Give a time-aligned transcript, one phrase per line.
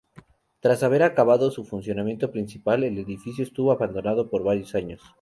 [0.61, 4.99] Tras haber acabado su funcionamiento principal, el edificio estuvo abandonado por varios años.